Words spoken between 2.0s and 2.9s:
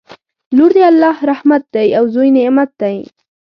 زوی نعمت